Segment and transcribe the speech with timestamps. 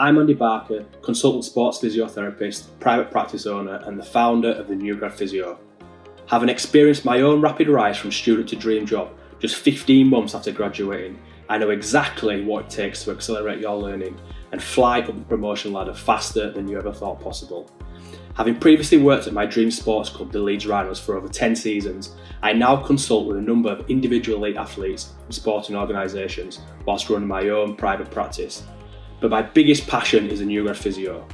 [0.00, 4.96] I'm Andy Barker, consultant sports physiotherapist, private practice owner, and the founder of the New
[5.10, 5.58] Physio.
[6.26, 10.52] Having experienced my own rapid rise from student to dream job just 15 months after
[10.52, 11.18] graduating,
[11.48, 14.20] I know exactly what it takes to accelerate your learning
[14.52, 17.68] and fly up the promotion ladder faster than you ever thought possible.
[18.36, 22.14] Having previously worked at my dream sports club, the Leeds Rhinos, for over 10 seasons,
[22.40, 27.26] I now consult with a number of individual elite athletes and sporting organisations whilst running
[27.26, 28.62] my own private practice.
[29.20, 31.26] But my biggest passion is the New Grad Physio.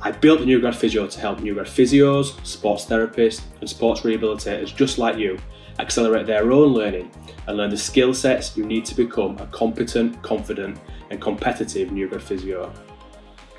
[0.00, 4.74] I built the New Grad Physio to help New physios, sports therapists, and sports rehabilitators
[4.74, 5.38] just like you
[5.78, 7.10] accelerate their own learning
[7.46, 10.78] and learn the skill sets you need to become a competent, confident,
[11.10, 12.72] and competitive New Grad Physio.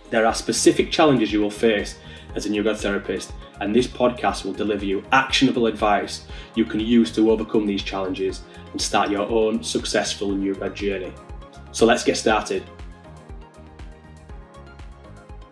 [0.09, 1.99] There are specific challenges you will face
[2.35, 6.79] as a new grad therapist, and this podcast will deliver you actionable advice you can
[6.79, 11.11] use to overcome these challenges and start your own successful new grad journey.
[11.71, 12.63] So let's get started.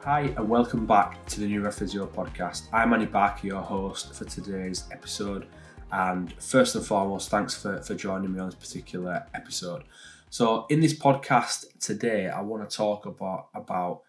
[0.05, 2.67] Hi, and welcome back to the New Grad Physio podcast.
[2.71, 5.47] I'm Andy Barker, your host for today's episode.
[5.91, 9.83] And first and foremost, thanks for, for joining me on this particular episode.
[10.29, 14.03] So, in this podcast today, I want to talk about about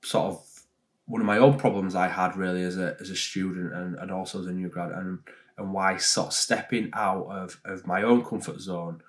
[0.00, 0.62] sort of
[1.06, 4.12] one of my own problems I had really as a as a student and, and
[4.12, 5.18] also as a new grad and
[5.58, 9.02] and why sort of stepping out of, of my own comfort zone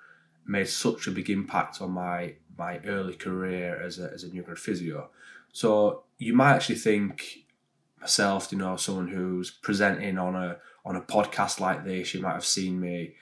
[0.44, 4.42] made such a big impact on my my early career as a as a new
[4.42, 5.10] grad physio.
[5.58, 7.46] So you might actually think
[8.00, 12.34] myself, you know, someone who's presenting on a on a podcast like this, you might
[12.34, 13.16] have seen me,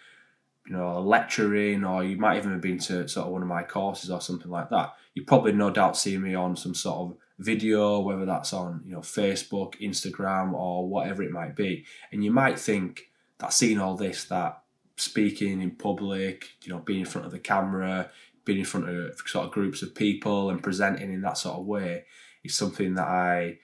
[0.67, 3.62] you know, lecturing, or you might even have been to sort of one of my
[3.62, 4.93] courses or something like that.
[5.15, 8.93] You probably no doubt see me on some sort of video, whether that's on you
[8.93, 13.97] know Facebook, Instagram, or whatever it might be, and you might think that seeing all
[13.97, 14.61] this, that
[14.97, 18.11] speaking in public, you know, being in front of the camera,
[18.45, 21.65] being in front of sort of groups of people and presenting in that sort of
[21.65, 22.05] way
[22.47, 23.58] is something that I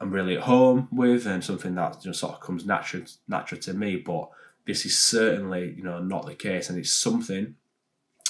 [0.00, 3.60] am really at home with and something that you know, sort of comes natural natural
[3.62, 3.96] to me.
[3.96, 4.30] But
[4.66, 7.54] this is certainly you know not the case, and it's something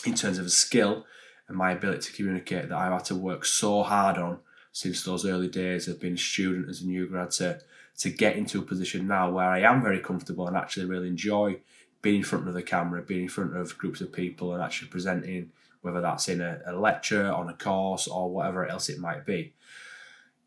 [0.04, 1.04] in terms of a skill
[1.48, 4.38] and my ability to communicate that I've had to work so hard on
[4.72, 7.60] since those early days of being a student as a new grad to
[7.98, 11.60] to get into a position now where I am very comfortable and actually really enjoy
[12.02, 14.88] being in front of the camera, being in front of groups of people and actually
[14.88, 19.26] presenting, whether that's in a, a lecture, on a course, or whatever else it might
[19.26, 19.54] be.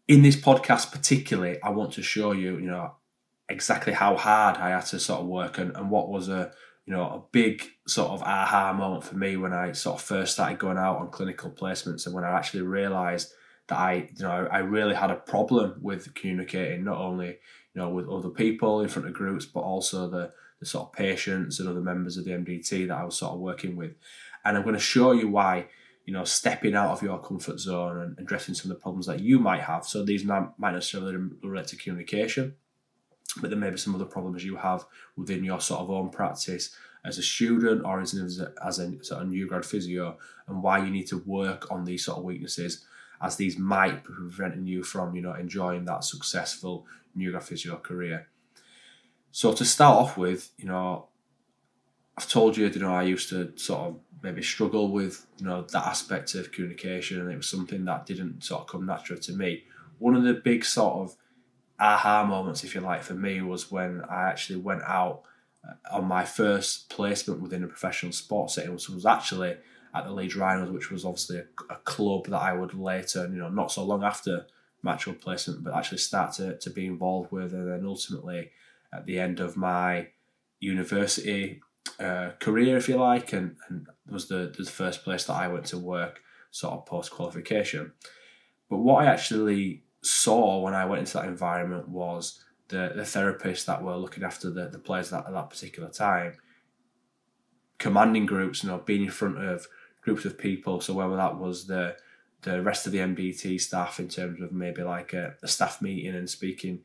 [0.08, 2.94] In this podcast, particularly, I want to show you, you know,
[3.50, 6.52] exactly how hard I had to sort of work and, and what was a
[6.86, 10.34] you know a big sort of aha moment for me when I sort of first
[10.34, 13.32] started going out on clinical placements and when I actually realised
[13.70, 17.90] that I, you know, I really had a problem with communicating not only, you know,
[17.90, 21.70] with other people in front of groups, but also the, the sort of patients and
[21.70, 23.94] other members of the MDT that I was sort of working with.
[24.44, 25.68] And I'm going to show you why,
[26.06, 29.20] you know, stepping out of your comfort zone and addressing some of the problems that
[29.20, 29.86] you might have.
[29.86, 32.56] So these might not necessarily relate to communication,
[33.42, 36.76] but there may be some other problems you have within your sort of own practice
[37.06, 40.18] as a student or as, a, as a sort of new grad physio
[40.48, 42.86] and why you need to work on these sort of weaknesses
[43.22, 47.78] as these might be preventing you from, you know, enjoying that successful new grad physio
[47.78, 48.28] career.
[49.32, 51.08] So to start off with, you know,
[52.18, 55.62] I've told you, you know, I used to sort of maybe struggle with, you know,
[55.62, 59.34] that aspect of communication, and it was something that didn't sort of come natural to
[59.34, 59.64] me.
[60.00, 61.16] One of the big sort of
[61.80, 65.22] aha moments, if you like, for me was when I actually went out
[65.68, 69.56] uh, on my first placement within a professional sports setting, which was actually
[69.94, 73.40] at the Leeds Rhinos, which was obviously a, a, club that I would later, you
[73.40, 74.46] know, not so long after
[74.82, 77.54] my actual placement, but actually start to, to be involved with.
[77.54, 78.52] And then ultimately,
[78.94, 80.08] at the end of my
[80.60, 81.62] university
[82.00, 85.66] uh, career, if you like, and, and was the, the first place that I went
[85.68, 87.94] to work sort of post qualification.
[88.70, 93.66] But what I actually saw when I went into that environment was the, the therapists
[93.66, 96.38] that were looking after the, the players at that particular time
[97.80, 99.68] commanding groups, you know, being in front of
[100.02, 100.82] groups of people.
[100.82, 101.96] So whether that was the
[102.42, 106.16] the rest of the MDT staff in terms of maybe like a, a staff meeting
[106.16, 106.80] and speaking,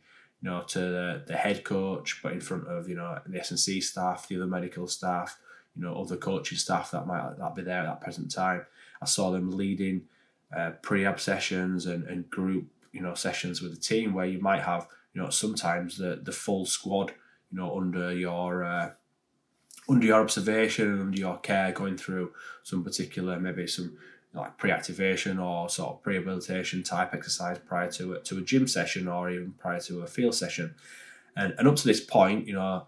[0.44, 3.80] you know, to the, the head coach, but in front of you know the S&C
[3.80, 5.38] staff, the other medical staff,
[5.74, 8.66] you know, other coaching staff that might that be there at that present time.
[9.00, 10.02] I saw them leading
[10.54, 14.60] uh, prehab sessions and, and group you know sessions with the team where you might
[14.60, 17.12] have you know sometimes the the full squad
[17.50, 18.90] you know under your uh,
[19.88, 22.32] under your observation and under your care going through
[22.62, 23.96] some particular maybe some
[24.34, 29.08] like pre-activation or sort of pre-rehabilitation type exercise prior to a, to a gym session
[29.08, 30.74] or even prior to a field session.
[31.36, 32.86] And, and up to this point you know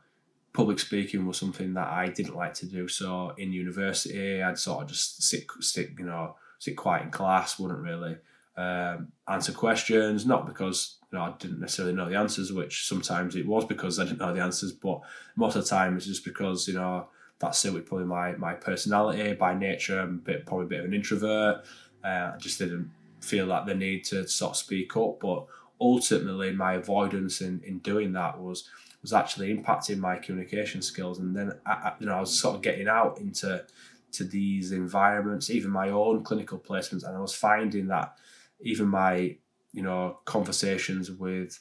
[0.53, 2.89] public speaking was something that I didn't like to do.
[2.89, 7.59] So in university I'd sort of just sit sit you know sit quiet in class
[7.59, 8.17] wouldn't really
[8.57, 13.37] um, answer questions, not because you know I didn't necessarily know the answers, which sometimes
[13.37, 15.03] it was because I didn't know the answers, but
[15.37, 19.33] most of the time it's just because you know that's suited probably my my personality
[19.35, 20.01] by nature.
[20.01, 21.65] I'm a bit, probably a bit of an introvert.
[22.05, 22.91] Uh, I just didn't
[23.21, 25.47] feel that the need to sort of speak up, but
[25.81, 28.69] ultimately my avoidance in, in doing that was
[29.03, 32.63] was actually impacting my communication skills, and then I, you know I was sort of
[32.63, 33.65] getting out into
[34.13, 38.17] to these environments, even my own clinical placements, and I was finding that
[38.61, 39.37] even my
[39.73, 41.61] you know conversations with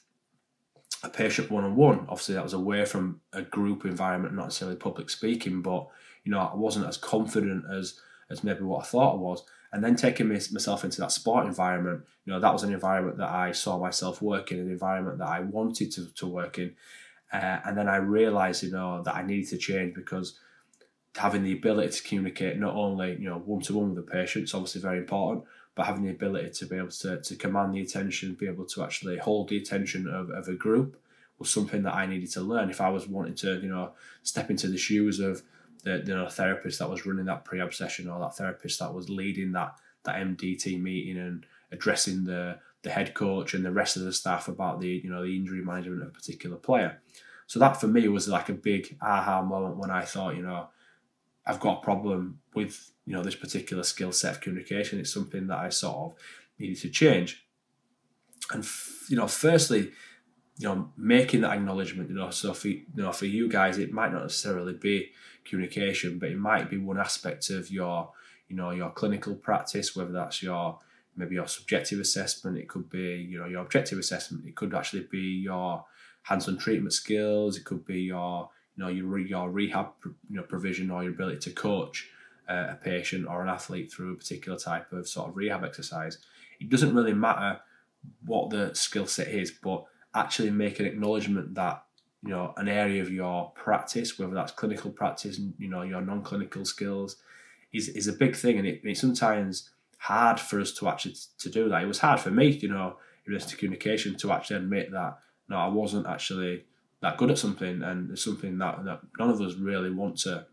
[1.06, 2.00] a patient one on one.
[2.10, 5.88] Obviously, that was away from a group environment, not necessarily public speaking, but
[6.24, 8.00] you know I wasn't as confident as
[8.30, 9.44] as maybe what I thought I was.
[9.72, 13.30] And then taking myself into that sport environment, you know, that was an environment that
[13.30, 16.76] I saw myself working, an environment that I wanted to, to work in.
[17.34, 20.40] Uh, and then I realized, you know, that I needed to change because
[21.16, 24.54] having the ability to communicate not only, you know, one to one with the patient
[24.54, 28.34] obviously very important, but having the ability to be able to, to command the attention,
[28.34, 30.98] be able to actually hold the attention of, of a group
[31.38, 33.92] was something that I needed to learn if I was wanting to, you know,
[34.24, 35.44] step into the shoes of
[35.84, 39.10] the you know, therapist that was running that pre-op session or that therapist that was
[39.10, 44.04] leading that that MDT meeting and addressing the the head coach and the rest of
[44.04, 47.02] the staff about the you know the injury management of a particular player.
[47.48, 50.70] So that for me was like a big aha moment when I thought, you know,
[51.46, 55.00] I've got a problem with you know this particular skill set of communication.
[55.00, 56.14] It's something that I sort of
[56.58, 57.46] needed to change.
[58.52, 59.92] And f- you know, firstly,
[60.58, 62.10] you know, making that acknowledgement.
[62.10, 65.12] You know, so for you know for you guys, it might not necessarily be
[65.44, 68.12] communication, but it might be one aspect of your
[68.48, 70.80] you know your clinical practice, whether that's your
[71.16, 72.58] maybe your subjective assessment.
[72.58, 74.46] It could be you know your objective assessment.
[74.46, 75.86] It could actually be your
[76.24, 77.58] hands-on treatment skills.
[77.58, 81.40] It could be your you know your your rehab you know provision or your ability
[81.40, 82.10] to coach
[82.50, 86.20] uh, a patient or an athlete through a particular type of sort of rehab exercise.
[86.60, 87.60] It doesn't really matter
[88.26, 91.84] what the skill set is, but actually make an acknowledgement that
[92.24, 96.02] you know an area of your practice, whether that's clinical practice, and you know your
[96.02, 97.18] non-clinical skills,
[97.74, 101.50] is is a big thing, and it, it's sometimes hard for us to actually to
[101.50, 101.84] do that.
[101.84, 105.20] It was hard for me, you know, in relation to communication, to actually admit that
[105.48, 106.66] no, I wasn't actually
[107.02, 110.46] that good at something, and it's something that, that none of us really want to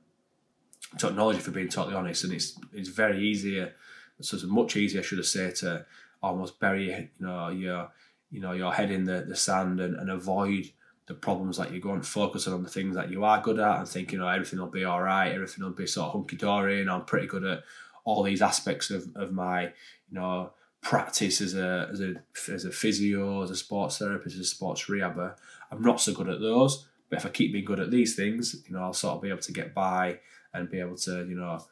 [0.99, 2.25] to acknowledge if we're being totally honest.
[2.25, 3.75] And it's it's very easier,
[4.19, 5.87] it's much easier, should I say, to
[6.23, 7.91] almost bury you know your
[8.31, 10.71] you know your head in the, the sand and, and avoid
[11.06, 13.89] the problems that you're going focusing on the things that you are good at and
[13.89, 16.81] thinking, you know, everything will be all right, everything will be sort of hunky dory,
[16.81, 17.65] and I'm pretty good at
[18.05, 19.71] all these aspects of, of my, you
[20.12, 22.14] know, practice as a as a
[22.52, 25.31] as a physio, as a sports therapist, as a sports rehabber.
[25.31, 25.34] Uh,
[25.70, 28.56] I'm not so good at those, but if I keep being good at these things,
[28.67, 30.19] you know, I'll sort of be able to get by
[30.52, 31.64] and be able to, you know,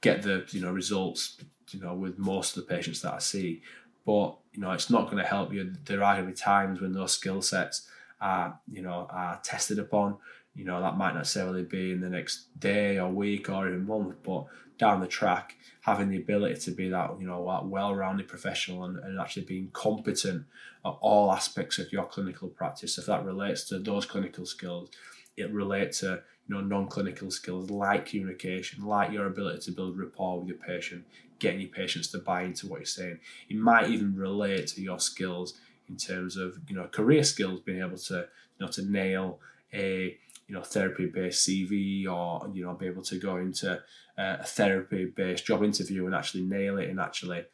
[0.00, 1.36] get the you know results,
[1.70, 3.62] you know, with most of the patients that I see.
[4.06, 5.74] But you know, it's not going to help you.
[5.84, 7.88] There are going to be times when those skill sets
[8.20, 10.16] are, you know, are tested upon.
[10.54, 13.86] You know, that might not necessarily be in the next day or week or even
[13.86, 14.46] month, but
[14.78, 18.98] down the track, having the ability to be that, you know, that well-rounded professional and,
[18.98, 20.44] and actually being competent
[20.84, 22.98] at all aspects of your clinical practice.
[22.98, 24.90] If that relates to those clinical skills,
[25.36, 30.40] it relates to you know non-clinical skills like communication, like your ability to build rapport
[30.40, 31.04] with your patient,
[31.38, 33.18] getting your patients to buy into what you're saying.
[33.48, 35.54] It might even relate to your skills
[35.88, 39.38] in terms of you know career skills, being able to you know to nail
[39.72, 40.16] a
[40.48, 44.44] you know therapy based CV or you know be able to go into uh, a
[44.44, 47.44] therapy based job interview and actually nail it and actually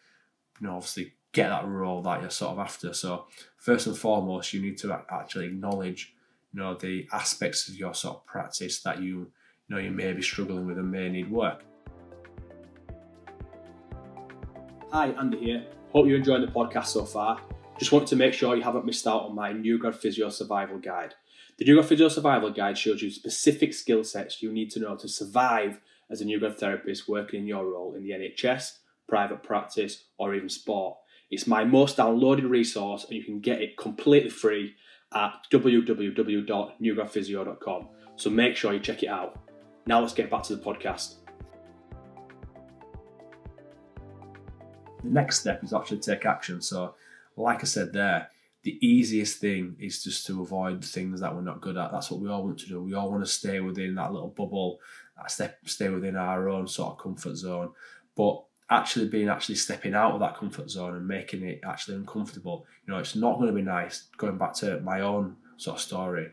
[0.61, 2.95] you know obviously get that role that you're sort of after.
[2.95, 3.27] So
[3.59, 6.15] first and foremost, you need to actually acknowledge
[6.53, 9.31] you know the aspects of your sort of practice that you
[9.69, 11.65] you know you may be struggling with and may need work.
[14.93, 15.67] Hi, Andy here.
[15.93, 17.41] Hope you're enjoying the podcast so far.
[17.79, 20.79] Just want to make sure you haven't missed out on my New Grad Physio Survival
[20.79, 21.15] Guide.
[21.57, 25.81] The Physio Survival Guide shows you specific skill sets you need to know to survive
[26.11, 30.35] as a new grad therapist working in your role in the NHS, private practice, or
[30.35, 30.97] even sport.
[31.31, 34.75] It's my most downloaded resource, and you can get it completely free
[35.15, 37.89] at www.newgradphysio.com.
[38.17, 39.39] So make sure you check it out.
[39.87, 41.17] Now let's get back to the podcast.
[45.05, 46.61] the next step is actually take action.
[46.61, 46.95] So,
[47.37, 48.31] like I said there,
[48.65, 51.93] the easiest thing is just to avoid things that we're not good at.
[51.93, 52.83] That's what we all want to do.
[52.83, 54.81] We all want to stay within that little bubble,
[55.27, 57.73] step, stay within our own sort of comfort zone.
[58.17, 62.65] But actually being actually stepping out of that comfort zone and making it actually uncomfortable,
[62.87, 64.05] you know, it's not going to be nice.
[64.17, 66.31] Going back to my own sort of story,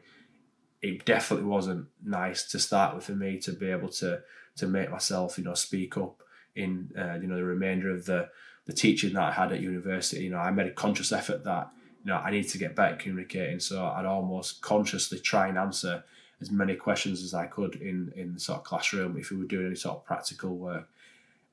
[0.82, 4.22] it definitely wasn't nice to start with for me to be able to
[4.56, 6.24] to make myself, you know, speak up
[6.56, 8.30] in uh, you know the remainder of the
[8.68, 10.24] the teaching that I had at university.
[10.24, 11.72] You know, I made a conscious effort that
[12.04, 13.60] you know I need to get better communicating.
[13.60, 16.04] So I'd almost consciously try and answer
[16.42, 19.46] as many questions as I could in in the sort of classroom if we were
[19.46, 20.90] doing any sort of practical work.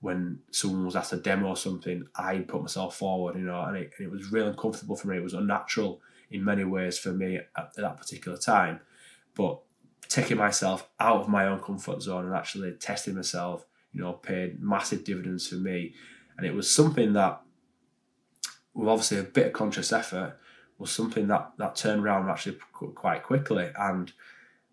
[0.01, 3.93] When someone was asked to demo something, I put myself forward, you know, and it,
[3.99, 5.17] and it was really uncomfortable for me.
[5.17, 6.01] It was unnatural
[6.31, 8.79] in many ways for me at, at that particular time.
[9.35, 9.61] But
[10.09, 14.63] taking myself out of my own comfort zone and actually testing myself, you know, paid
[14.63, 15.95] massive dividends for me.
[16.37, 17.41] And it was something that,
[18.79, 20.39] with obviously a bit of conscious effort,
[20.79, 24.13] was something that that turned around actually quite quickly and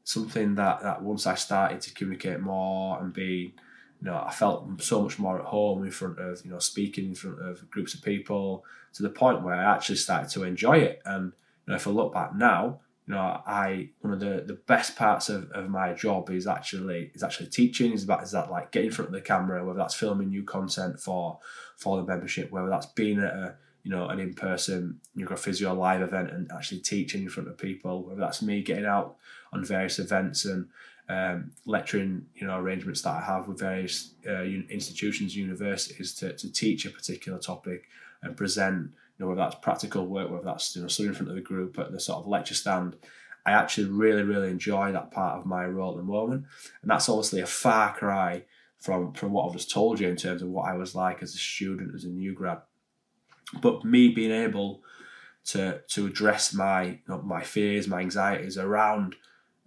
[0.03, 3.55] something that that once I started to communicate more and be
[3.99, 7.05] you know I felt so much more at home in front of you know speaking
[7.05, 10.77] in front of groups of people to the point where I actually started to enjoy
[10.77, 11.33] it and
[11.65, 14.95] you know if I look back now you know, I one of the, the best
[14.95, 17.93] parts of, of my job is actually is actually teaching.
[17.93, 20.43] Is about is that like getting in front of the camera, whether that's filming new
[20.43, 21.37] content for
[21.77, 25.39] for the membership, whether that's being at a you know an in person New Grad
[25.39, 29.15] Physio live event and actually teaching in front of people, whether that's me getting out
[29.53, 30.67] on various events and
[31.07, 36.51] um, lecturing you know arrangements that I have with various uh, institutions, universities to, to
[36.51, 37.83] teach a particular topic
[38.23, 41.29] and present you know, whether that's practical work, whether that's you know, studying in front
[41.29, 42.95] of the group at the sort of lecture stand.
[43.45, 46.45] I actually really, really enjoy that part of my role at the moment,
[46.81, 48.43] and that's obviously a far cry
[48.79, 51.35] from from what I've just told you in terms of what I was like as
[51.35, 52.61] a student, as a new grad.
[53.61, 54.81] But me being able
[55.45, 59.15] to to address my you know, my fears, my anxieties around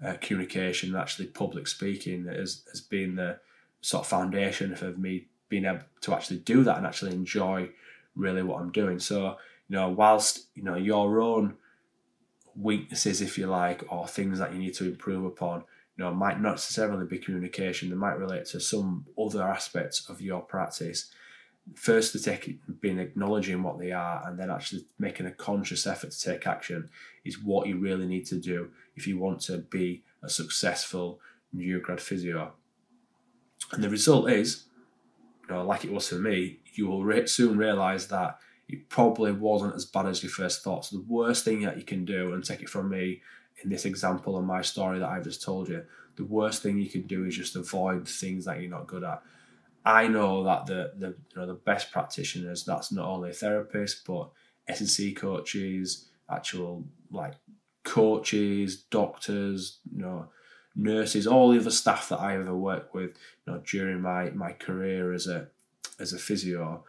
[0.04, 3.38] uh, communication, actually public speaking, has has been the
[3.80, 7.70] sort of foundation of me being able to actually do that and actually enjoy
[8.14, 8.98] really what I'm doing.
[8.98, 9.36] So,
[9.68, 11.54] you know, whilst, you know, your own
[12.56, 15.64] weaknesses, if you like, or things that you need to improve upon,
[15.96, 20.20] you know, might not necessarily be communication, they might relate to some other aspects of
[20.20, 21.10] your practice.
[21.74, 26.12] First, to take being acknowledging what they are, and then actually making a conscious effort
[26.12, 26.88] to take action
[27.24, 31.20] is what you really need to do if you want to be a successful
[31.52, 32.54] new grad physio.
[33.72, 34.64] And the result is,
[35.42, 39.32] you know, like it was for me, you will re- soon realize that it probably
[39.32, 40.84] wasn't as bad as you first thought.
[40.86, 43.22] So the worst thing that you can do, and take it from me
[43.62, 45.84] in this example of my story that I've just told you,
[46.16, 49.22] the worst thing you can do is just avoid things that you're not good at.
[49.84, 54.30] I know that the the you know the best practitioners that's not only therapists but
[54.68, 57.34] S&C coaches, actual like
[57.84, 60.28] coaches, doctors, you know,
[60.76, 63.16] nurses, all the other staff that I ever worked with,
[63.46, 65.48] you know, during my my career as a
[65.98, 66.84] as a physio,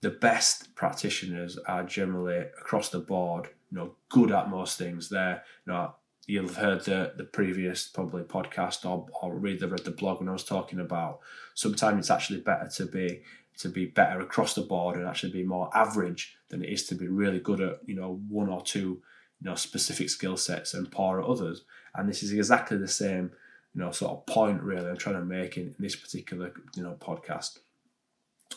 [0.00, 5.08] the best practitioners are generally across the board, you know, good at most things.
[5.08, 5.94] They're, you know,
[6.26, 10.20] you'll have heard the, the previous probably podcast or, or read the read the blog
[10.20, 11.20] when I was talking about
[11.54, 13.22] sometimes it's actually better to be
[13.58, 16.94] to be better across the board and actually be more average than it is to
[16.94, 19.02] be really good at you know one or two
[19.40, 21.62] you know specific skill sets and poor at others.
[21.94, 23.32] And this is exactly the same
[23.74, 26.82] you know sort of point really I'm trying to make in, in this particular you
[26.82, 27.58] know podcast.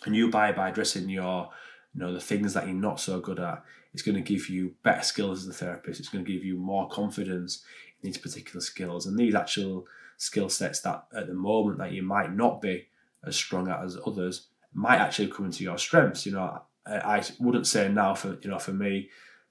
[0.06, 1.50] And you by by addressing your,
[1.94, 4.74] you know, the things that you're not so good at, it's going to give you
[4.84, 6.00] better skills as a therapist.
[6.00, 7.64] It's going to give you more confidence
[8.02, 9.86] in these particular skills and these actual
[10.18, 12.88] skill sets that at the moment that you might not be
[13.26, 16.26] as strong at as others might actually come into your strengths.
[16.26, 19.10] You know, I, wouldn't say now for you know for me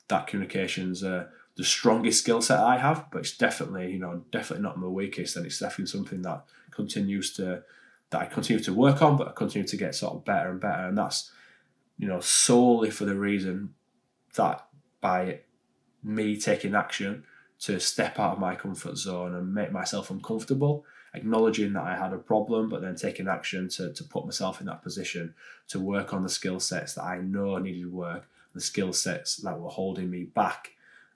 [0.09, 4.65] that communication's uh, the strongest skill set I have, but it's definitely you know definitely
[4.65, 7.63] not my weakest, and it's definitely something that continues to
[8.13, 10.61] that I continue to work on, but I continue to get sort of better and
[10.61, 10.87] better.
[10.87, 11.31] And that's,
[11.99, 13.75] you know, solely for the reason
[14.37, 14.67] that
[15.01, 15.41] by
[16.03, 17.25] me taking action
[17.61, 20.85] to step out of my comfort zone and make myself uncomfortable,
[21.15, 24.67] acknowledging that I had a problem, but then taking action to, to put myself in
[24.67, 25.35] that position
[25.69, 29.61] to work on the skill sets that I know needed work, the skill sets that
[29.61, 30.73] were holding me back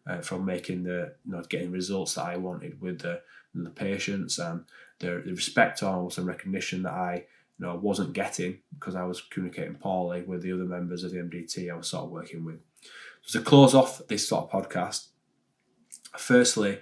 [0.06, 3.22] uh, from making the, you know, getting results that I wanted with the,
[3.54, 4.64] the patients and
[4.98, 7.26] the, the respect almost and recognition that I
[7.58, 11.18] you know wasn't getting because I was communicating poorly with the other members of the
[11.18, 12.60] MDT I was sort of working with.
[13.32, 15.08] To close off this sort of podcast,
[16.16, 16.78] firstly,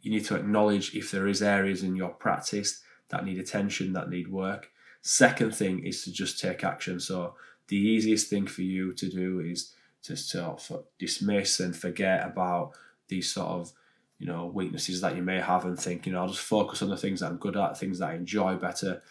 [0.00, 4.08] you need to acknowledge if there is areas in your practice that need attention, that
[4.08, 4.70] need work.
[5.00, 7.00] Second thing is to just take action.
[7.00, 7.34] So
[7.68, 12.72] the easiest thing for you to do is to sort of dismiss and forget about
[13.08, 13.72] these sort of
[14.18, 16.90] you know weaknesses that you may have and think you know I'll just focus on
[16.90, 19.02] the things that I'm good at things that I enjoy better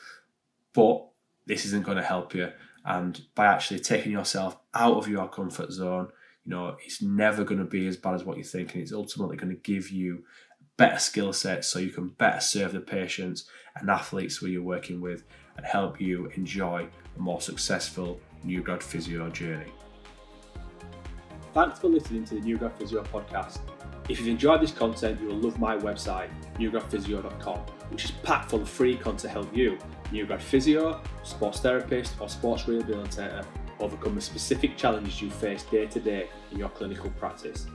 [0.74, 1.06] but
[1.46, 2.52] this isn't going to help you
[2.86, 6.10] and by actually taking yourself out of your comfort zone
[6.46, 8.94] you know it's never going to be as bad as what you think and it's
[8.94, 10.24] ultimately going to give you
[10.78, 13.46] better skill sets so you can better serve the patients
[13.76, 15.24] and athletes who you're working with
[15.58, 19.72] and help you enjoy a more successful new grad physio journey.
[21.54, 23.60] Thanks for listening to the New Grad Physio podcast.
[24.08, 28.62] If you've enjoyed this content, you will love my website, newgradphysio.com, which is packed full
[28.62, 29.78] of free content to help you,
[30.14, 33.46] new grad physio, sports therapist, or sports rehabilitator,
[33.82, 37.66] overcome the specific challenges you face day to day in your clinical practice.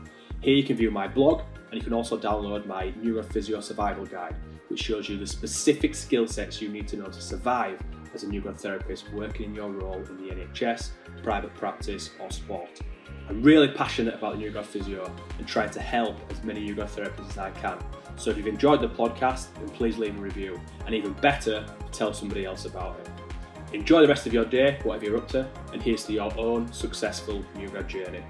[0.41, 3.61] Here you can view my blog and you can also download my New Grad Physio
[3.61, 4.37] Survival Guide,
[4.69, 7.81] which shows you the specific skill sets you need to know to survive
[8.15, 10.91] as a new grad therapist working in your role in the NHS,
[11.23, 12.81] private practice, or sport.
[13.29, 16.89] I'm really passionate about the new physio and trying to help as many new grad
[16.89, 17.79] therapists as I can.
[18.17, 22.15] So if you've enjoyed the podcast, then please leave a review, and even better, tell
[22.15, 23.26] somebody else about it.
[23.77, 26.73] Enjoy the rest of your day, whatever you're up to, and here's to your own
[26.73, 28.23] successful new grad journey.